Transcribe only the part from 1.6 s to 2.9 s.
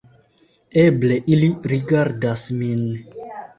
rigardas min.